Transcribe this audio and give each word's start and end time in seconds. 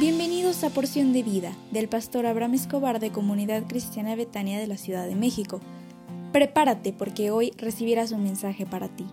Bienvenidos 0.00 0.64
a 0.64 0.70
Porción 0.70 1.12
de 1.12 1.22
Vida 1.22 1.52
del 1.72 1.86
pastor 1.86 2.24
Abraham 2.24 2.54
Escobar 2.54 3.00
de 3.00 3.12
Comunidad 3.12 3.64
Cristiana 3.68 4.16
Betania 4.16 4.58
de 4.58 4.66
la 4.66 4.78
Ciudad 4.78 5.06
de 5.06 5.14
México. 5.14 5.60
Prepárate 6.32 6.94
porque 6.94 7.30
hoy 7.30 7.52
recibirás 7.58 8.10
un 8.10 8.22
mensaje 8.22 8.64
para 8.64 8.88
ti. 8.88 9.06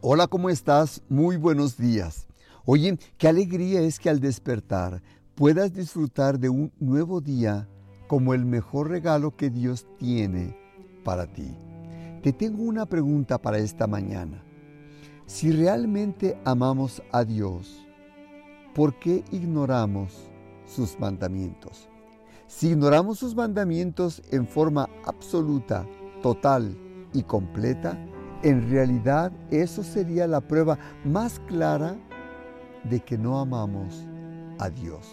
Hola, 0.00 0.28
¿cómo 0.28 0.50
estás? 0.50 1.02
Muy 1.08 1.36
buenos 1.36 1.76
días. 1.76 2.28
Oye, 2.64 2.96
qué 3.16 3.26
alegría 3.26 3.80
es 3.80 3.98
que 3.98 4.08
al 4.08 4.20
despertar 4.20 5.02
puedas 5.34 5.72
disfrutar 5.74 6.38
de 6.38 6.48
un 6.48 6.70
nuevo 6.78 7.20
día 7.20 7.68
como 8.06 8.34
el 8.34 8.44
mejor 8.44 8.88
regalo 8.88 9.34
que 9.34 9.50
Dios 9.50 9.84
tiene 9.98 10.56
para 11.02 11.26
ti. 11.26 11.56
Te 12.22 12.32
tengo 12.32 12.62
una 12.62 12.86
pregunta 12.86 13.42
para 13.42 13.58
esta 13.58 13.88
mañana. 13.88 14.44
Si 15.28 15.52
realmente 15.52 16.40
amamos 16.46 17.02
a 17.12 17.22
Dios, 17.22 17.86
¿por 18.74 18.98
qué 18.98 19.22
ignoramos 19.30 20.30
sus 20.64 20.98
mandamientos? 20.98 21.86
Si 22.46 22.68
ignoramos 22.68 23.18
sus 23.18 23.34
mandamientos 23.34 24.22
en 24.30 24.48
forma 24.48 24.88
absoluta, 25.04 25.86
total 26.22 26.74
y 27.12 27.22
completa, 27.24 27.98
en 28.42 28.70
realidad 28.70 29.30
eso 29.50 29.82
sería 29.82 30.26
la 30.26 30.40
prueba 30.40 30.78
más 31.04 31.40
clara 31.40 31.94
de 32.84 32.98
que 33.00 33.18
no 33.18 33.38
amamos 33.38 34.06
a 34.58 34.70
Dios. 34.70 35.06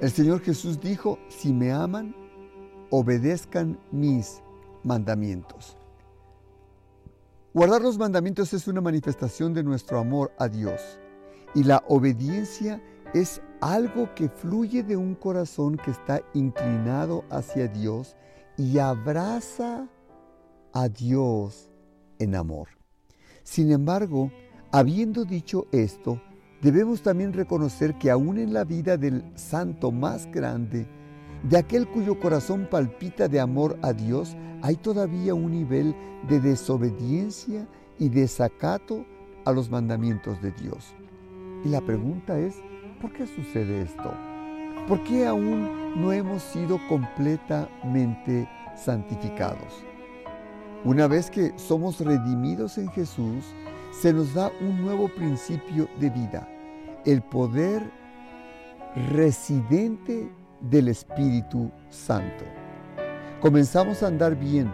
El 0.00 0.10
Señor 0.10 0.40
Jesús 0.40 0.80
dijo, 0.80 1.18
si 1.28 1.52
me 1.52 1.72
aman, 1.72 2.16
obedezcan 2.88 3.78
mis 3.92 4.40
mandamientos. 4.82 5.76
Guardar 7.56 7.80
los 7.80 7.96
mandamientos 7.96 8.52
es 8.52 8.68
una 8.68 8.82
manifestación 8.82 9.54
de 9.54 9.64
nuestro 9.64 9.98
amor 9.98 10.30
a 10.38 10.46
Dios 10.46 10.78
y 11.54 11.64
la 11.64 11.82
obediencia 11.88 12.82
es 13.14 13.40
algo 13.62 14.14
que 14.14 14.28
fluye 14.28 14.82
de 14.82 14.94
un 14.94 15.14
corazón 15.14 15.78
que 15.78 15.90
está 15.90 16.20
inclinado 16.34 17.24
hacia 17.30 17.66
Dios 17.66 18.14
y 18.58 18.76
abraza 18.76 19.88
a 20.74 20.88
Dios 20.90 21.70
en 22.18 22.34
amor. 22.34 22.68
Sin 23.42 23.72
embargo, 23.72 24.30
habiendo 24.70 25.24
dicho 25.24 25.66
esto, 25.72 26.20
debemos 26.60 27.00
también 27.00 27.32
reconocer 27.32 27.96
que 27.96 28.10
aún 28.10 28.36
en 28.36 28.52
la 28.52 28.64
vida 28.64 28.98
del 28.98 29.24
santo 29.34 29.90
más 29.90 30.30
grande, 30.30 30.86
de 31.42 31.58
aquel 31.58 31.86
cuyo 31.86 32.18
corazón 32.18 32.66
palpita 32.70 33.28
de 33.28 33.40
amor 33.40 33.78
a 33.82 33.92
Dios, 33.92 34.36
hay 34.62 34.76
todavía 34.76 35.34
un 35.34 35.52
nivel 35.52 35.94
de 36.28 36.40
desobediencia 36.40 37.66
y 37.98 38.08
desacato 38.08 39.04
a 39.44 39.52
los 39.52 39.70
mandamientos 39.70 40.40
de 40.42 40.52
Dios. 40.52 40.94
Y 41.64 41.68
la 41.68 41.80
pregunta 41.80 42.38
es, 42.38 42.56
¿por 43.00 43.12
qué 43.12 43.26
sucede 43.26 43.82
esto? 43.82 44.12
¿Por 44.88 45.02
qué 45.04 45.26
aún 45.26 46.00
no 46.00 46.12
hemos 46.12 46.42
sido 46.42 46.78
completamente 46.88 48.48
santificados? 48.76 49.84
Una 50.84 51.06
vez 51.06 51.30
que 51.30 51.52
somos 51.56 52.00
redimidos 52.00 52.78
en 52.78 52.88
Jesús, 52.90 53.44
se 53.90 54.12
nos 54.12 54.34
da 54.34 54.50
un 54.60 54.82
nuevo 54.82 55.08
principio 55.08 55.88
de 55.98 56.10
vida, 56.10 56.48
el 57.04 57.22
poder 57.22 57.90
residente 59.10 60.28
del 60.70 60.88
Espíritu 60.88 61.70
Santo. 61.90 62.44
Comenzamos 63.40 64.02
a 64.02 64.08
andar 64.08 64.34
bien, 64.34 64.72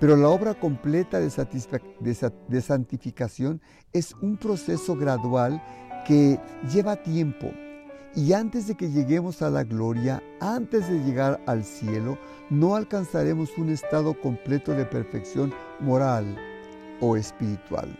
pero 0.00 0.16
la 0.16 0.28
obra 0.28 0.54
completa 0.54 1.20
de, 1.20 2.60
santificación 2.60 3.60
es 3.92 4.14
un 4.22 4.36
proceso 4.36 4.96
gradual 4.96 5.62
que 6.06 6.40
lleva 6.72 6.96
tiempo. 6.96 7.50
Y 8.14 8.32
antes 8.32 8.66
de 8.66 8.74
que 8.74 8.90
lleguemos 8.90 9.42
a 9.42 9.50
la 9.50 9.64
gloria, 9.64 10.22
antes 10.40 10.88
de 10.88 10.98
llegar 11.04 11.40
al 11.46 11.64
cielo, 11.64 12.18
no 12.48 12.74
alcanzaremos 12.74 13.56
un 13.58 13.68
estado 13.68 14.18
completo 14.18 14.72
de 14.72 14.86
perfección 14.86 15.52
moral 15.78 16.36
o 17.00 17.16
espiritual. 17.16 17.96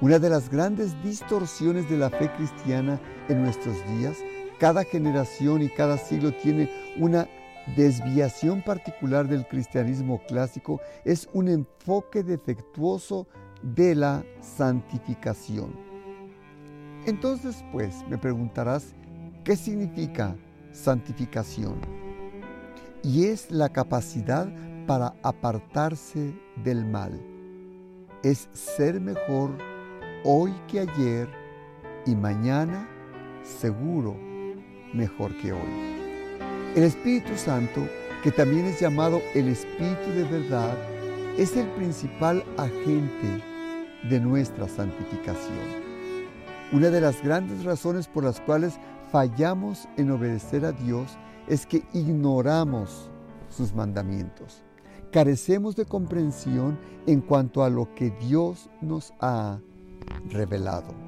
Una 0.00 0.18
de 0.18 0.28
las 0.28 0.50
grandes 0.50 1.02
distorsiones 1.02 1.88
de 1.88 1.96
la 1.96 2.10
fe 2.10 2.30
cristiana 2.36 3.00
en 3.28 3.42
nuestros 3.42 3.76
días 3.96 4.18
cada 4.64 4.82
generación 4.82 5.60
y 5.60 5.68
cada 5.68 5.98
siglo 5.98 6.32
tiene 6.32 6.70
una 6.96 7.28
desviación 7.76 8.62
particular 8.62 9.28
del 9.28 9.46
cristianismo 9.46 10.22
clásico, 10.26 10.80
es 11.04 11.28
un 11.34 11.48
enfoque 11.48 12.22
defectuoso 12.22 13.26
de 13.60 13.94
la 13.94 14.24
santificación. 14.40 15.78
Entonces, 17.04 17.62
pues, 17.72 18.08
me 18.08 18.16
preguntarás, 18.16 18.94
¿qué 19.44 19.54
significa 19.54 20.34
santificación? 20.72 21.78
Y 23.02 23.26
es 23.26 23.50
la 23.50 23.68
capacidad 23.68 24.48
para 24.86 25.12
apartarse 25.22 26.34
del 26.64 26.86
mal. 26.86 27.20
Es 28.22 28.48
ser 28.54 28.98
mejor 28.98 29.58
hoy 30.24 30.54
que 30.68 30.80
ayer 30.80 31.28
y 32.06 32.16
mañana 32.16 32.88
seguro 33.42 34.32
mejor 34.94 35.36
que 35.38 35.52
hoy. 35.52 35.94
El 36.74 36.84
Espíritu 36.84 37.36
Santo, 37.36 37.86
que 38.22 38.30
también 38.30 38.66
es 38.66 38.80
llamado 38.80 39.20
el 39.34 39.48
Espíritu 39.48 40.10
de 40.14 40.24
verdad, 40.24 40.76
es 41.36 41.56
el 41.56 41.66
principal 41.68 42.44
agente 42.56 43.42
de 44.08 44.20
nuestra 44.20 44.68
santificación. 44.68 45.84
Una 46.72 46.90
de 46.90 47.00
las 47.00 47.22
grandes 47.22 47.64
razones 47.64 48.08
por 48.08 48.24
las 48.24 48.40
cuales 48.40 48.78
fallamos 49.12 49.88
en 49.96 50.10
obedecer 50.10 50.64
a 50.64 50.72
Dios 50.72 51.16
es 51.46 51.66
que 51.66 51.82
ignoramos 51.92 53.10
sus 53.48 53.74
mandamientos. 53.74 54.64
Carecemos 55.12 55.76
de 55.76 55.84
comprensión 55.84 56.78
en 57.06 57.20
cuanto 57.20 57.62
a 57.62 57.70
lo 57.70 57.94
que 57.94 58.10
Dios 58.10 58.70
nos 58.80 59.12
ha 59.20 59.60
revelado. 60.30 61.03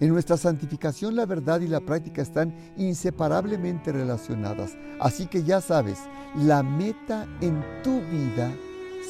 En 0.00 0.08
nuestra 0.08 0.36
santificación 0.36 1.14
la 1.14 1.26
verdad 1.26 1.60
y 1.60 1.68
la 1.68 1.80
práctica 1.80 2.22
están 2.22 2.54
inseparablemente 2.76 3.92
relacionadas. 3.92 4.76
Así 5.00 5.26
que 5.26 5.42
ya 5.44 5.60
sabes, 5.60 5.98
la 6.36 6.62
meta 6.62 7.26
en 7.40 7.62
tu 7.82 8.00
vida 8.10 8.50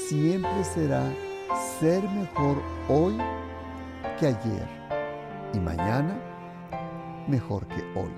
siempre 0.08 0.64
será 0.74 1.02
ser 1.80 2.02
mejor 2.10 2.58
hoy 2.88 3.16
que 4.18 4.26
ayer 4.26 4.68
y 5.54 5.58
mañana 5.58 6.18
mejor 7.28 7.66
que 7.68 7.82
hoy. 7.98 8.12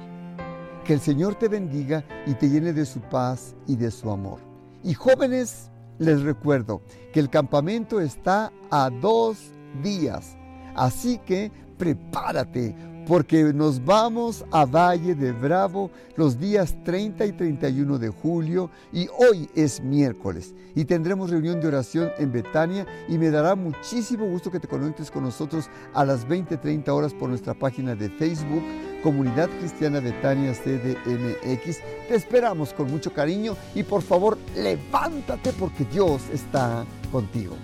Que 0.84 0.94
el 0.94 1.00
Señor 1.00 1.34
te 1.36 1.48
bendiga 1.48 2.04
y 2.26 2.34
te 2.34 2.48
llene 2.48 2.72
de 2.72 2.86
su 2.86 3.00
paz 3.00 3.54
y 3.66 3.76
de 3.76 3.90
su 3.90 4.10
amor. 4.10 4.40
Y 4.82 4.94
jóvenes, 4.94 5.70
les 5.98 6.22
recuerdo 6.22 6.82
que 7.12 7.20
el 7.20 7.30
campamento 7.30 8.00
está 8.00 8.52
a 8.70 8.90
dos 8.90 9.38
días. 9.82 10.36
Así 10.74 11.18
que 11.18 11.50
prepárate 11.76 12.74
porque 13.06 13.44
nos 13.54 13.84
vamos 13.84 14.44
a 14.50 14.64
Valle 14.64 15.14
de 15.14 15.30
Bravo 15.30 15.90
los 16.16 16.40
días 16.40 16.74
30 16.84 17.24
y 17.26 17.32
31 17.32 17.98
de 17.98 18.08
julio 18.08 18.68
y 18.92 19.08
hoy 19.18 19.48
es 19.54 19.80
miércoles 19.80 20.54
y 20.74 20.84
tendremos 20.84 21.30
reunión 21.30 21.60
de 21.60 21.68
oración 21.68 22.10
en 22.18 22.32
Betania 22.32 22.84
y 23.08 23.16
me 23.16 23.30
dará 23.30 23.54
muchísimo 23.54 24.26
gusto 24.26 24.50
que 24.50 24.58
te 24.58 24.66
conectes 24.66 25.10
con 25.10 25.22
nosotros 25.22 25.70
a 25.94 26.04
las 26.04 26.26
20-30 26.26 26.88
horas 26.88 27.14
por 27.14 27.28
nuestra 27.28 27.54
página 27.54 27.94
de 27.94 28.10
Facebook 28.10 28.62
Comunidad 29.06 29.48
Cristiana 29.60 30.00
Betania 30.00 30.52
CDMX. 30.52 31.78
Te 32.08 32.14
esperamos 32.16 32.72
con 32.72 32.90
mucho 32.90 33.12
cariño 33.12 33.56
y 33.72 33.84
por 33.84 34.02
favor 34.02 34.36
levántate 34.56 35.52
porque 35.52 35.84
Dios 35.84 36.22
está 36.32 36.84
contigo. 37.12 37.54